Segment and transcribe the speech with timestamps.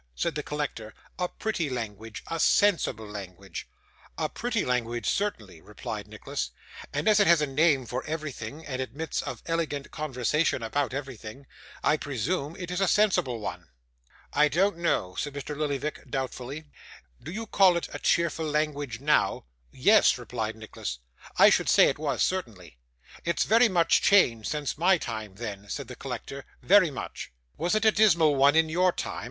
[0.15, 3.67] said the collector; 'a pretty language, a sensible language?'
[4.17, 6.49] 'A pretty language, certainly,' replied Nicholas;
[6.91, 11.45] 'and as it has a name for everything, and admits of elegant conversation about everything,
[11.83, 13.69] I presume it is a sensible one.'
[14.33, 15.55] 'I don't know,' said Mr.
[15.55, 16.65] Lillyvick, doubtfully.
[17.21, 20.97] 'Do you call it a cheerful language, now?' 'Yes,' replied Nicholas,
[21.37, 22.79] 'I should say it was, certainly.'
[23.23, 27.85] 'It's very much changed since my time, then,' said the collector, 'very much.' 'Was it
[27.85, 29.19] a dismal one in your time?